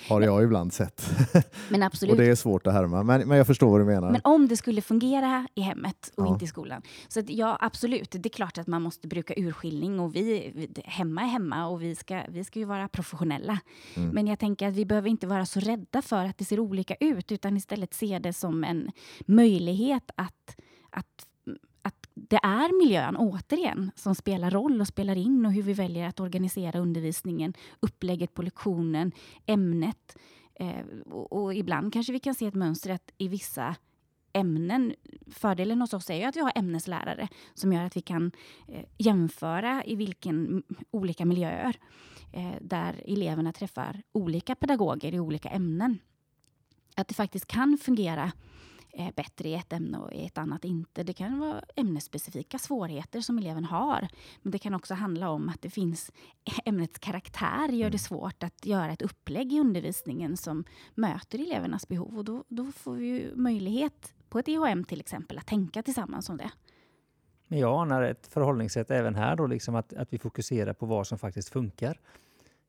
[0.10, 1.10] Har jag ibland sett.
[1.70, 2.12] Men absolut.
[2.12, 3.04] och det är svårt att härma.
[3.04, 4.12] Men, men jag förstår vad du menar.
[4.12, 6.34] Men om det skulle fungera i hemmet och ja.
[6.34, 6.82] inte i skolan.
[7.08, 8.12] Så att, ja, absolut.
[8.12, 11.82] Det är klart att man måste bruka urskiljning och vi, vi hemma är hemma och
[11.82, 13.60] vi ska, vi ska ju vara professionella.
[13.96, 14.10] Mm.
[14.10, 16.96] Men jag tänker att vi behöver inte vara så rädda för att det ser olika
[17.00, 18.92] ut utan istället se det som en
[19.26, 20.56] möjlighet att,
[20.90, 21.25] att
[22.16, 26.20] det är miljön, återigen, som spelar roll och spelar in och hur vi väljer att
[26.20, 29.12] organisera undervisningen, upplägget på lektionen,
[29.46, 30.18] ämnet.
[30.56, 33.76] Eh, och, och, ibland kanske vi kan se ett mönster att i vissa
[34.34, 34.96] ämnen,
[35.32, 38.32] fördelen hos oss är ju att vi har ämneslärare som gör att vi kan
[38.68, 41.80] eh, jämföra i vilken olika miljöer
[42.34, 46.00] eh, där eleverna träffar olika pedagoger i olika ämnen.
[46.96, 48.32] Att det faktiskt kan fungera
[48.96, 51.04] eh, bättre i ett ämne och i ett annat inte.
[51.04, 54.08] Det kan vara ämnesspecifika svårigheter som eleven har.
[54.42, 56.12] Men det kan också handla om att det finns
[56.66, 58.00] ämnets karaktär gör det mm.
[58.00, 60.64] svårt att göra ett upplägg i undervisningen som
[60.96, 62.18] möter elevernas behov.
[62.18, 66.30] Och då, då får vi ju möjlighet på ett EHM till exempel att tänka tillsammans
[66.30, 66.52] om det.
[67.48, 71.08] Men jag anar ett förhållningssätt även här då, liksom att, att vi fokuserar på vad
[71.08, 72.00] som faktiskt funkar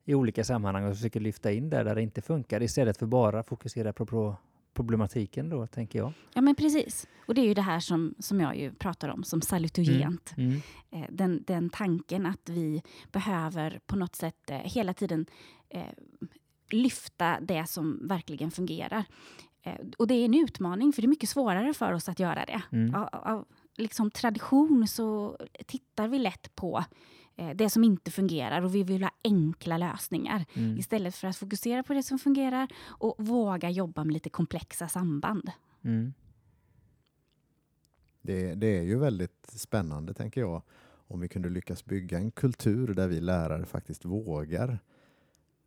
[0.05, 3.43] i olika sammanhang och försöker lyfta in där, där det inte funkar istället för bara
[3.43, 4.37] fokusera på, på
[4.77, 6.13] problematiken då, tänker jag.
[6.35, 7.09] Ja, men precis.
[7.27, 10.35] Och det är ju det här som, som jag ju pratar om som salutogent.
[10.37, 10.49] Mm.
[10.51, 10.63] Mm.
[10.91, 15.27] Eh, den, den tanken att vi behöver på något sätt eh, hela tiden
[15.69, 15.83] eh,
[16.71, 19.05] lyfta det som verkligen fungerar.
[19.63, 22.45] Eh, och det är en utmaning, för det är mycket svårare för oss att göra
[22.45, 22.63] det.
[22.73, 22.95] Mm.
[22.95, 23.45] Av, av
[23.77, 25.37] liksom tradition så
[25.67, 26.85] tittar vi lätt på
[27.55, 30.79] det som inte fungerar och vi vill ha enkla lösningar Mm.
[30.79, 35.51] istället för att fokusera på det som fungerar och våga jobba med lite komplexa samband.
[35.83, 36.13] Mm.
[38.23, 40.63] Det, det är ju väldigt spännande, tänker jag,
[41.09, 44.79] om vi kunde lyckas bygga en kultur där vi lärare faktiskt vågar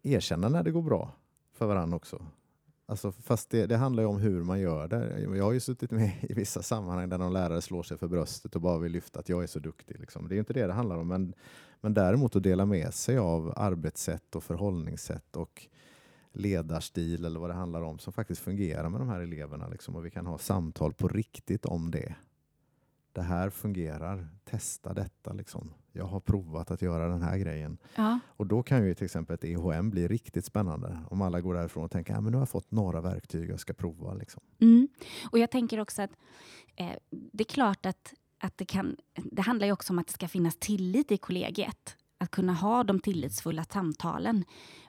[0.03, 1.12] erkänna när det går bra
[1.53, 2.25] för varandra också.
[2.89, 5.19] Alltså, fast det, det handlar ju om hur man gör det.
[5.38, 8.56] Jag har ju suttit med i vissa sammanhang där någon lärare slår sig för bröstet
[8.56, 9.99] och bara vill lyfta att jag är så duktig.
[9.99, 10.28] Liksom.
[10.28, 11.08] Det är ju inte det det handlar om.
[11.08, 11.34] Men,
[11.82, 15.67] men däremot att dela med sig av arbetssätt och förhållningssätt och
[16.32, 19.67] ledarstil eller vad det handlar om som faktiskt fungerar med de här eleverna.
[19.67, 22.15] Liksom, och vi kan ha samtal på riktigt om det.
[23.12, 25.34] Det här fungerar, testa detta.
[25.34, 25.73] Liksom.
[25.99, 27.77] Jag har provat att göra den här grejen.
[27.95, 30.99] Ja, Och då kan ju till exempel ett EHM bli riktigt spännande.
[31.09, 33.73] Om alla går därifrån och tänker att nu har jag fått några verktyg jag ska
[33.73, 34.13] prova.
[34.13, 34.41] Liksom.
[34.59, 34.88] Mm.
[35.31, 36.12] Och jag tänker också att
[36.75, 38.95] eh, det är klart att, att det kan...
[39.13, 41.95] Det handlar ju också om att det ska finnas tillit i kollegiet.
[42.17, 44.45] Att kunna ha de tillitsfulla samtalen.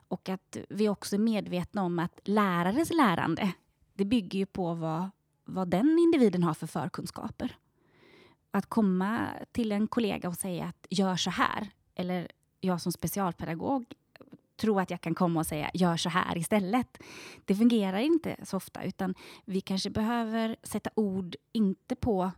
[0.09, 3.53] Och att vi också är medvetna om att lärares lärande,
[3.95, 5.11] det bygger ju på vad,
[5.45, 7.57] vad den individen har för förkunskaper.
[8.51, 12.29] Att komma till en kollega och säga att gör så här, eller
[12.61, 13.95] jag som specialpedagog
[14.57, 16.99] tror att jag kan komma och säga gör så här istället.
[17.45, 22.31] Det fungerar inte så ofta, utan vi kanske behöver sätta ord, inte på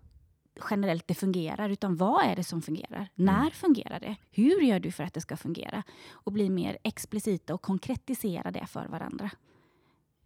[0.71, 3.09] generellt det fungerar, utan vad är det som fungerar?
[3.15, 4.17] När fungerar det?
[4.31, 5.83] Hur gör du för att det ska fungera?
[6.13, 9.31] Och bli mer explicita och konkretisera det för varandra.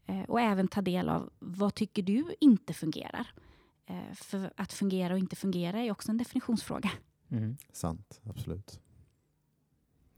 [0.07, 3.33] Eh, och även ta del av vad tycker du inte fungerar?
[3.87, 6.91] Eh, för att fungera och inte fungera är också en definitionsfråga.
[7.31, 7.57] Mm.
[7.73, 8.81] Sant, absolut.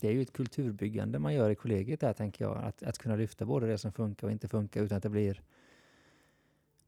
[0.01, 2.57] Det är ju ett kulturbyggande man gör i kollegiet där, tänker jag.
[2.65, 5.43] Att, att kunna lyfta både det som funkar och inte funkar utan att det blir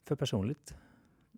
[0.05, 0.75] för personligt.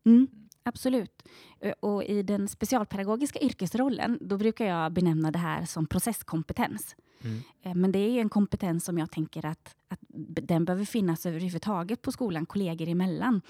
[0.05, 0.29] Mm,
[0.63, 1.23] absolut.
[1.61, 6.97] Eh, Och i den specialpedagogiska yrkesrollen, då brukar jag benämna det här som processkompetens.
[7.25, 7.41] Mm.
[7.63, 10.01] Eh, Men det är ju en kompetens som jag tänker att, att
[10.43, 13.41] den behöver finnas överhuvudtaget på skolan, kollegor emellan.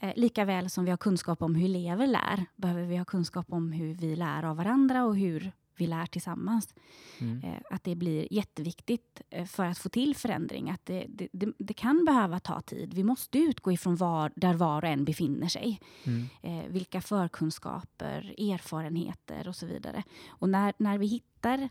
[0.00, 3.46] Eh, Lika väl som vi har kunskap om hur elever lär, behöver vi ha kunskap
[3.52, 6.74] om hur vi lär av varandra och hur vi lär tillsammans.
[7.20, 7.42] Mm.
[7.44, 10.70] Eh, Att det blir jätteviktigt eh, för att få till förändring.
[10.70, 12.94] Att det, det, det, det kan behöva ta tid.
[12.94, 16.26] Vi måste utgå ifrån var, där var och en befinner sig Mm.
[16.42, 20.02] eh, vilka förkunskaper, erfarenheter och så vidare.
[20.28, 21.68] Och när, när vi hittar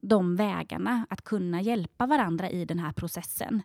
[0.00, 3.62] de vägarna att kunna hjälpa varandra i den här processen,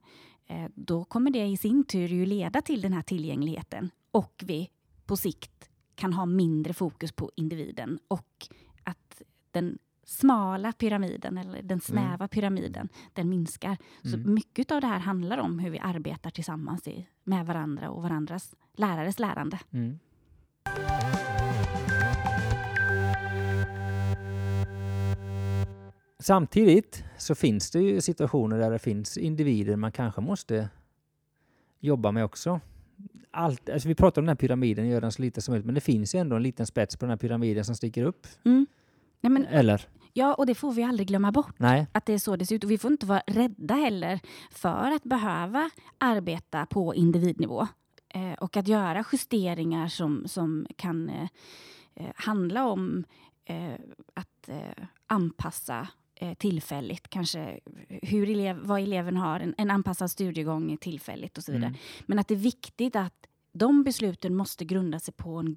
[0.76, 4.70] då kommer det i sin tur ju leda till den här tillgängligheten och vi
[5.06, 8.48] på sikt kan ha mindre fokus på individen och
[8.84, 13.78] att den smala pyramiden eller den snäva pyramiden, den minskar.
[14.04, 14.34] Så Mm.
[14.34, 18.56] mycket av det här handlar om hur vi arbetar tillsammans i, med varandra och varandras
[18.74, 19.60] lärares lärande.
[19.72, 20.00] Mm.
[26.26, 30.70] Samtidigt så finns det ju situationer där det finns individer man kanske måste
[31.80, 32.60] jobba med också.
[33.32, 35.76] Allt, alltså vi pratar om den här pyramiden, gör den så liten som möjligt, men
[35.76, 38.28] det finns ju ändå en liten spets på den här pyramiden som sticker upp.
[38.46, 38.68] Mm.
[39.22, 39.88] Nej, men, Eller?
[40.14, 41.60] ja, och det får vi aldrig glömma bort.
[41.60, 41.88] Nej.
[41.92, 42.64] Att det är så det ser ut.
[42.64, 44.20] Och vi får inte vara rädda heller
[44.52, 47.68] för att behöva arbeta på individnivå.
[48.10, 51.28] Eh, och att göra justeringar som, som kan eh,
[51.96, 53.04] eh, handla om
[53.46, 53.74] eh,
[54.14, 55.88] att eh, anpassa
[56.38, 61.68] tillfälligt, kanske hur elev, vad eleven har, en, en anpassad studiegång tillfälligt och så vidare.
[61.68, 61.80] Mm.
[62.06, 63.14] Men att det är viktigt att
[63.58, 65.54] de besluten måste grunda sig på en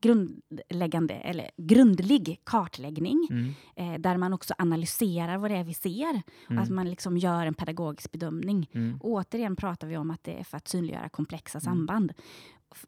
[0.00, 3.52] grundläggande, eller grundlig kartläggning Mm.
[3.76, 6.22] eh, där man också analyserar vad det är vi ser.
[6.50, 6.62] Mm.
[6.62, 8.68] Att man liksom gör en pedagogisk bedömning.
[8.72, 8.98] Mm.
[9.02, 11.64] Återigen pratar vi om att det är för att synliggöra komplexa Mm.
[11.64, 12.12] samband.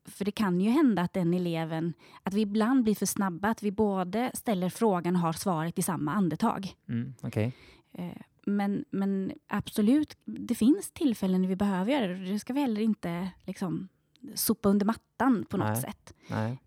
[0.04, 3.62] För det kan ju hända att den eleven, att vi ibland blir för snabba, att
[3.62, 6.74] vi både ställer frågan och har svaret i samma andetag.
[6.88, 7.14] Mm.
[7.22, 7.52] Okej.
[7.92, 8.16] Eh,
[8.46, 12.32] Men, men absolut, det finns tillfällen när vi behöver göra det.
[12.32, 13.88] Det ska vi heller inte liksom,
[14.34, 15.80] sopa under mattan på något Nej.
[15.80, 16.14] sätt.
[16.28, 16.58] Nej.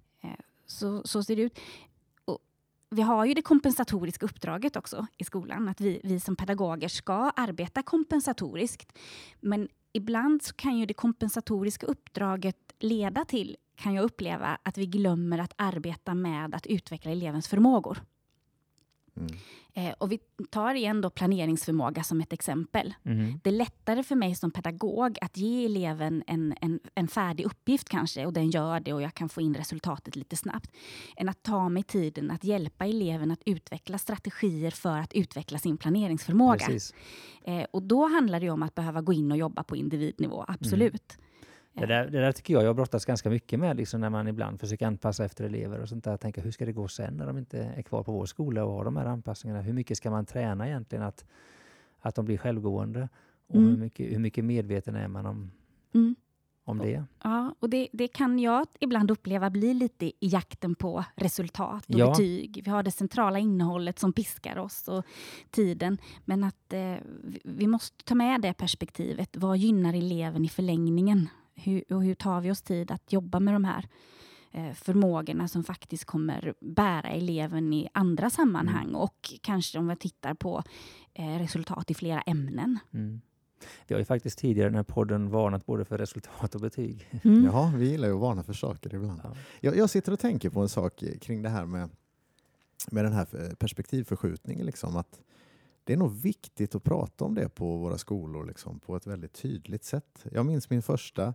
[0.67, 1.59] Så, så ser det ut.
[2.25, 2.39] Och
[2.89, 7.31] vi har ju det kompensatoriska uppdraget också i skolan, att vi, vi som pedagoger ska
[7.35, 8.97] arbeta kompensatoriskt.
[9.41, 14.85] Men ibland så kan ju det kompensatoriska uppdraget leda till, kan jag uppleva, att vi
[14.85, 17.99] glömmer att arbeta med att utveckla elevens förmågor.
[19.17, 19.31] Mm.
[19.73, 22.93] Eh, och vi tar igen då planeringsförmåga som ett exempel.
[23.03, 23.39] Mhm.
[23.43, 27.89] Det är lättare för mig som pedagog att ge eleven en, en, en färdig uppgift
[27.89, 30.71] kanske och den gör det och jag kan få in resultatet lite snabbt.
[31.17, 35.77] Än att ta mig tiden att hjälpa eleven att utveckla strategier för att utveckla sin
[35.77, 36.67] planeringsförmåga.
[37.45, 41.17] Eh, och då handlar det om att behöva gå in och jobba på individnivå, absolut.
[41.77, 44.59] Det där, det där tycker jag jag brottas ganska mycket med, liksom när man ibland
[44.59, 46.17] försöker anpassa efter elever och sånt där.
[46.17, 48.71] Tänka, hur ska det gå sen när de inte är kvar på vår skola och
[48.73, 49.61] har de här anpassningarna?
[49.61, 51.25] Hur mycket ska man träna egentligen att,
[51.99, 53.09] att de blir självgående?
[53.47, 53.69] Och Mm.
[53.69, 55.51] hur, mycket, hur mycket medveten är man om,
[55.93, 56.15] Mm.
[56.63, 57.03] om det?
[57.23, 61.99] Ja, och det, det kan jag ibland uppleva blir lite i jakten på resultat och
[61.99, 62.09] Ja.
[62.09, 62.61] betyg.
[62.65, 65.05] Vi har det centrala innehållet som piskar oss och
[65.51, 65.97] tiden.
[66.25, 66.95] Men att eh,
[67.43, 69.37] vi- måste ta med det perspektivet.
[69.37, 71.29] Vad gynnar eleven i förlängningen?
[71.55, 73.87] Hur, och hur tar vi oss tid att jobba med de här
[74.51, 80.33] eh, förmågorna som faktiskt kommer bära eleven i andra sammanhang och kanske om vi tittar
[80.33, 80.63] på
[81.13, 82.79] eh, resultat i flera ämnen.
[82.93, 83.21] Mm.
[83.87, 87.09] Vi har ju faktiskt tidigare i den här podden varnat både för resultat och betyg.
[87.23, 87.45] Mm.
[87.45, 89.21] Ja, vi gillar ju att varna för saker ibland.
[89.23, 89.35] Ja.
[89.59, 91.89] Jag, jag sitter och tänker på en sak kring det här med,
[92.91, 94.65] med den här eh, perspektivförskjutningen.
[94.65, 95.19] Liksom, att
[95.85, 99.33] det är nog viktigt att prata om det på våra skolor liksom, på ett väldigt
[99.33, 100.25] tydligt sätt.
[100.31, 101.33] Jag minns min första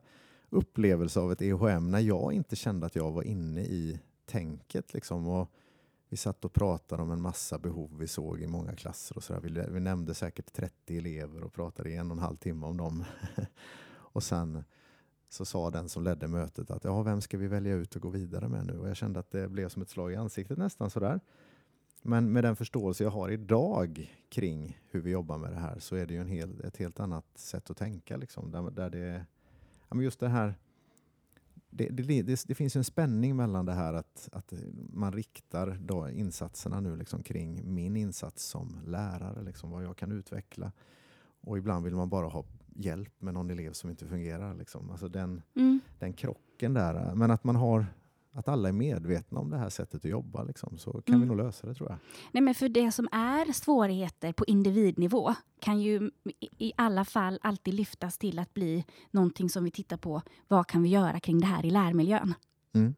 [0.48, 4.94] upplevelse av ett EHM när jag inte kände att jag var inne i tänket.
[4.94, 5.50] Liksom, och
[6.08, 9.16] vi satt och pratade om en massa behov vi såg i många klasser.
[9.16, 9.40] Och så där.
[9.40, 12.76] Vi, vi nämnde säkert 30 elever och pratade i en och en halv timme om
[12.76, 13.04] dem.
[13.92, 14.64] och sen
[15.28, 18.08] så sa den som ledde mötet att ja, vem ska vi välja ut och gå
[18.08, 18.78] vidare med nu?
[18.78, 21.20] Och jag kände att det blev som ett slag i ansiktet nästan sådär.
[22.02, 25.96] Men med den förståelse jag har idag kring hur vi jobbar med det här så
[25.96, 28.16] är det ju en hel, ett helt annat sätt att tänka.
[28.16, 29.26] Liksom, där, där det,
[29.88, 30.54] ja, men just det här
[31.70, 34.52] det, det, det, det finns ju en spänning mellan det här att, att
[34.92, 40.12] man riktar då insatserna nu liksom kring min insats som lärare, liksom vad jag kan
[40.12, 40.72] utveckla.
[41.40, 44.54] Och ibland vill man bara ha hjälp med någon elev som inte fungerar.
[44.54, 44.90] Liksom.
[44.90, 45.80] Alltså den, Mm.
[45.98, 47.14] den krocken där.
[47.14, 47.86] Men att man har
[48.32, 51.20] att alla är medvetna om det här sättet att jobba liksom, så kan Mm.
[51.20, 51.98] vi nog lösa det tror jag.
[52.32, 56.10] Nej, men för det som är svårigheter på individnivå kan ju
[56.58, 60.22] i- alla fall alltid lyftas till att bli någonting som vi tittar på.
[60.48, 62.34] Vad kan vi göra kring det här i lärmiljön?
[62.74, 62.94] Mm.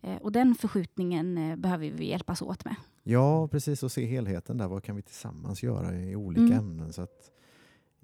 [0.00, 2.74] Eh, Och den förskjutningen eh, behöver vi hjälpas åt med.
[3.02, 3.82] Ja, precis.
[3.82, 4.68] Och se helheten där.
[4.68, 6.58] Vad kan vi tillsammans göra i olika Mm.
[6.58, 7.30] ämnen så att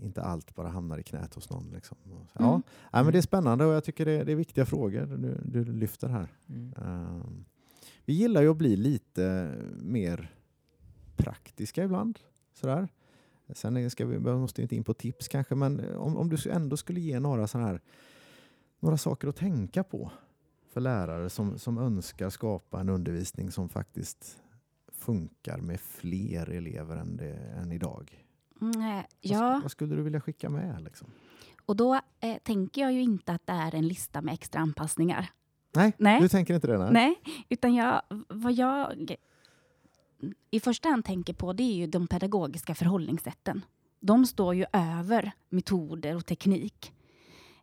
[0.03, 1.71] inte allt bara hamnar i knät hos någon.
[1.75, 1.97] Liksom.
[2.05, 2.63] Och så- Ja, Mm.
[2.93, 5.39] nej, men det är spännande och jag tycker det är, det är viktiga frågor du,
[5.45, 6.29] du lyfter här.
[6.49, 6.73] Mm.
[6.83, 7.45] Ehm,
[8.05, 10.35] vi gillar ju att bli lite mer
[11.17, 12.19] praktiska ibland.
[12.55, 12.89] Sådär.
[13.55, 16.77] Sen ska vi, vi måste inte in på tips kanske, men om, om du ändå
[16.77, 17.81] skulle ge några här
[18.81, 20.11] några saker att tänka på
[20.73, 24.39] för lärare som, som önskar skapa en undervisning som faktiskt
[24.93, 28.25] funkar med fler elever än, det, än idag.
[28.61, 30.83] Mm, eh, Vad, ja, vad skulle du vilja skicka med?
[30.83, 31.09] Liksom?
[31.67, 35.31] och då eh, tänker jag ju inte att det är en lista med extra anpassningar.
[35.75, 36.21] Nej, Nej.
[36.21, 36.79] du tänker inte det?
[36.79, 36.91] Nej.
[36.93, 39.17] Nej, utan jag, vad jag
[40.51, 43.65] i första hand tänker på det är ju de pedagogiska förhållningssätten.
[44.01, 46.93] De står ju över metoder och teknik.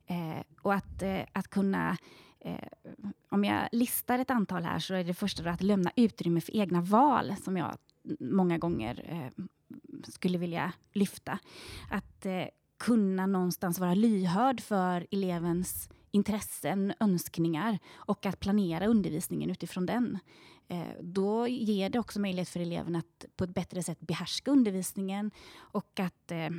[0.06, 1.98] Eh, och att, eh, att kunna,
[2.40, 2.68] eh,
[3.30, 6.82] om jag listar ett antal här så är det första att lämna utrymme för egna
[6.82, 7.78] val som jag
[8.20, 9.44] många gånger eh,
[10.08, 11.39] skulle vilja lyfta.
[11.89, 12.46] Att eh,
[12.78, 20.20] kunna någonstans vara lyhörd för elevens intressen, önskningar och att planera undervisningen utifrån den.
[20.68, 25.32] Eh, då ger det också möjlighet för eleven att på ett bättre sätt behärska undervisningen
[25.56, 26.50] och att eh,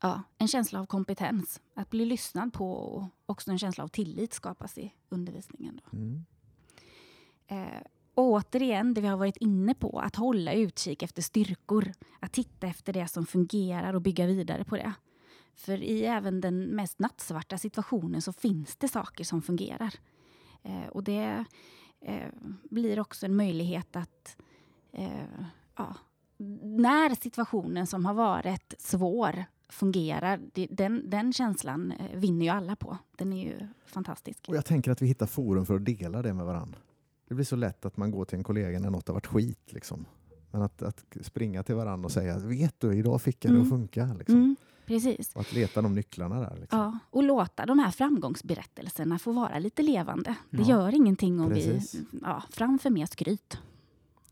[0.00, 4.32] ja, en känsla av kompetens, att bli lyssnad på och också en känsla av tillit
[4.32, 5.80] skapas i undervisningen.
[5.84, 5.98] Då.
[5.98, 6.24] Mm.
[8.18, 11.92] Och återigen, det vi har varit inne på, att hålla utkik efter styrkor.
[12.20, 14.92] Att titta efter det som fungerar och bygga vidare på det.
[15.54, 19.94] För i även den mest nattsvarta situationen så finns det saker som fungerar.
[20.62, 21.44] Eh, och det
[22.00, 22.28] eh,
[22.70, 24.36] blir också en möjlighet att
[24.92, 25.08] eh,
[25.76, 25.94] ja,
[26.62, 32.76] när situationen som har varit svår fungerar, det, den, den känslan eh, vinner ju alla
[32.76, 32.98] på.
[33.16, 34.44] Den är ju fantastisk.
[34.48, 36.78] Och jag tänker att vi hittar forum för att dela det med varandra.
[37.28, 39.72] Det blir så lätt att man går till en kollega när något har varit skit.
[39.72, 40.04] Liksom.
[40.50, 43.66] Men att, att springa till varandra och säga vet du, idag fick jag det att
[43.66, 43.78] Mm.
[43.78, 44.14] funka.
[44.18, 44.34] Liksom.
[44.36, 45.34] Mm, precis.
[45.34, 46.56] Och att leta de nycklarna där.
[46.60, 46.78] Liksom.
[46.78, 50.34] Ja, och låta de här framgångsberättelserna få vara lite levande.
[50.50, 51.94] Det Ja, gör ingenting om precis.
[51.94, 52.18] vi...
[52.22, 53.58] Ja, framför mer skryt.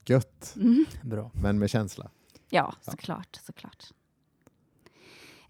[0.07, 0.85] Gött, Mm.
[1.03, 1.31] Bra.
[1.35, 2.11] men med känsla.
[2.49, 2.91] Ja, Ja.
[2.93, 3.39] såklart.
[3.47, 3.85] såklart.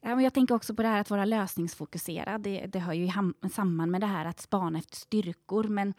[0.01, 2.41] Ja, men jag tänker också på det här att vara lösningsfokuserad.
[2.43, 5.65] Det, det hör ju ham- samman med det här att spana efter styrkor.
[5.65, 5.95] Men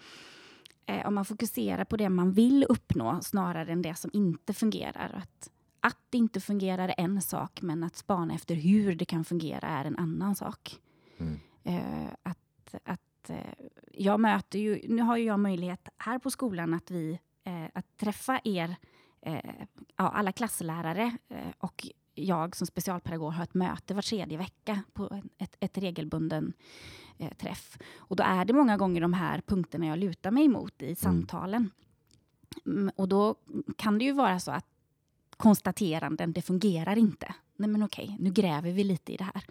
[0.87, 5.21] eh, om man fokuserar på det man vill uppnå snarare än det som inte fungerar.
[5.23, 9.25] Att, att det inte fungerar är en sak, men att spana efter hur det kan
[9.25, 10.79] fungera är en annan sak.
[11.17, 11.39] Mm.
[11.63, 16.73] Eh, att, att, eh, jag möter ju, nu har ju jag möjlighet här på skolan
[16.73, 18.75] att, vi, eh, att träffa er,
[19.21, 19.65] eh,
[19.95, 21.17] ja, alla klasslärare
[21.57, 21.87] och
[22.17, 26.53] jag som specialpedagog har ett möte var tredje vecka på ett, ett regelbunden
[27.17, 27.77] eh, träff.
[27.97, 31.69] Och då är det många gånger de här punkterna jag lutar mig emot i samtalen.
[32.65, 33.35] Mm, och då
[33.77, 34.65] kan det ju vara så att
[35.37, 37.35] konstateranden, det fungerar inte.
[37.55, 39.43] Nej men okej, nu gräver vi lite i det här.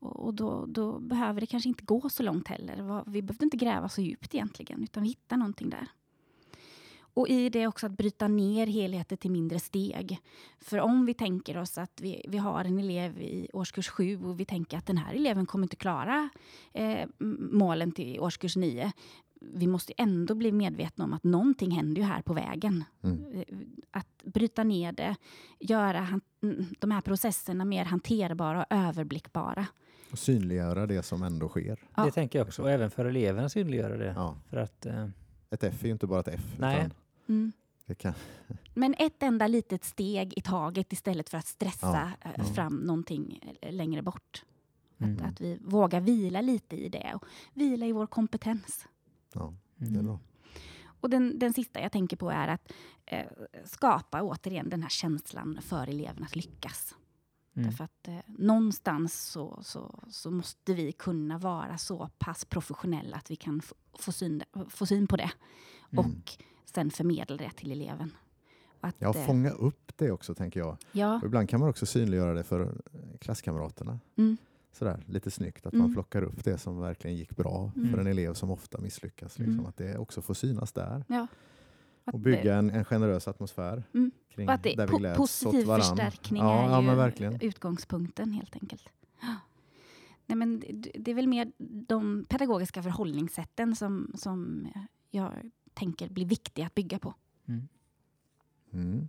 [0.00, 3.02] Och, och då, då behöver det kanske inte gå så långt heller.
[3.10, 5.88] Vi behövde inte gräva så djupt egentligen, utan vi hittar någonting där.
[7.18, 10.20] Och i det också att bryta ner helheter till mindre steg.
[10.60, 14.40] För om vi tänker oss att vi, vi har en elev i årskurs 7 och
[14.40, 16.28] vi tänker att den här eleven kommer inte klara
[16.72, 17.08] eh,
[17.52, 18.92] målen till årskurs 9.
[19.40, 22.84] Vi måste ändå bli medvetna om att någonting händer ju här på vägen.
[23.02, 23.44] Mm.
[23.90, 25.16] Att bryta ner det,
[25.60, 26.20] göra han,
[26.78, 29.66] de här processerna mer hanterbara och överblickbara.
[30.12, 31.78] Och synliggöra det som ändå sker.
[31.96, 32.04] Ja.
[32.04, 32.62] Det tänker jag också.
[32.62, 34.12] Och även för eleverna synliggöra det.
[34.16, 34.36] Ja.
[34.50, 35.08] För att, eh,
[35.50, 36.56] Ett F är ju inte bara ett F.
[36.58, 36.78] Nej.
[36.78, 36.92] utan
[37.28, 37.52] Mm.
[37.86, 38.14] Det kan,
[38.74, 42.44] Men ett enda litet steg i taget istället för att stressa Ja, eh, ja.
[42.44, 44.44] fram någonting eh, längre bort.
[44.98, 45.16] mm.
[45.16, 47.24] Att, att vi vågar vila lite i det och
[47.54, 48.86] vila i vår kompetens.
[49.32, 50.04] ja, det är Mm.
[50.06, 50.20] bra.
[51.00, 52.72] Och den, den sista jag tänker på är att
[53.06, 53.26] eh,
[53.64, 56.94] skapa återigen den här känslan för eleven att lyckas.
[57.56, 57.68] Mm.
[57.70, 63.30] Därför att eh, någonstans så, så, så måste vi kunna vara så pass professionella att
[63.30, 65.30] vi kan få, få, syn, få syn på det.
[65.92, 66.04] Mm.
[66.04, 66.32] Och
[66.78, 68.10] sen förmedla det till eleven.
[68.80, 70.76] Att, Ja, eh, fånga upp det också tänker jag.
[70.92, 74.00] ja, Och ibland kan man också synliggöra det för eh, klasskamraterna.
[74.16, 74.36] mm,
[74.72, 75.82] Sådär, lite snyggt att Mm.
[75.86, 77.90] man plockar upp det som verkligen gick bra Mm.
[77.90, 79.38] för en elev som ofta misslyckas.
[79.38, 79.66] Liksom, Mm.
[79.66, 81.04] Att det också får synas där.
[81.08, 81.26] ja.
[82.04, 84.10] Och det- bygga en, en generös atmosfär Mm.
[84.34, 87.40] kring att det där är vi gläds positiv åt förstärkning ja, är ja, men verkligen.
[87.40, 88.88] utgångspunkten helt enkelt.
[90.26, 91.52] Nej, men det, det är väl mer
[91.86, 94.68] de pedagogiska förhållningssätten som, som
[95.10, 95.32] jag
[95.78, 97.14] tänker blir viktiga att bygga på.
[97.48, 97.68] Mm.
[98.72, 99.08] Mm.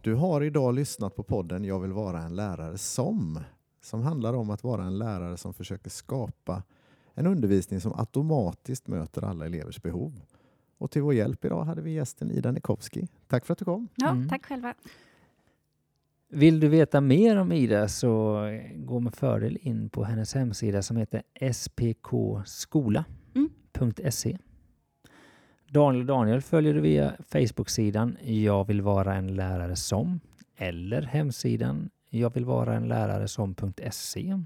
[0.00, 3.40] Du har idag lyssnat på podden Jag vill vara en lärare som
[3.80, 6.62] som handlar om att vara en lärare som försöker skapa
[7.14, 10.20] en undervisning som automatiskt möter alla elevers behov.
[10.78, 13.08] Och till vår hjälp idag hade vi gästen Ida Nikowski.
[13.26, 13.88] Tack för att du kom.
[13.94, 14.28] Ja, Mm.
[14.28, 14.74] Tack själva.
[16.28, 18.40] Vill du veta mer om Ida så
[18.74, 22.38] gå med fördel in på hennes hemsida som heter spkskola.se.
[25.68, 30.20] Daniel och Daniel följer du via Facebook-sidan Jag vill vara en lärare som
[30.56, 34.38] eller hemsidan Jag vill vara en lärare som.se.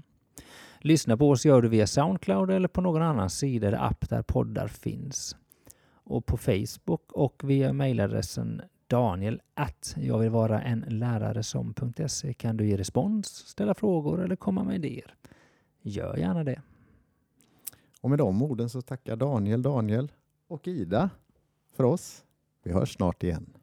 [0.79, 4.21] Lyssna på oss gör du via Soundcloud eller på någon annan sida eller app där
[4.21, 5.35] poddar finns.
[5.93, 12.57] Och på Facebook och via mejladressen daniel att jag vill vara en lärare som.se kan
[12.57, 15.15] du ge respons, ställa frågor eller komma med idéer.
[15.81, 16.61] Gör gärna det.
[18.01, 20.11] Och med de orden så tackar Daniel, Daniel
[20.51, 21.09] och Ida
[21.71, 22.25] för oss.
[22.63, 23.53] Vi hörs snart igen.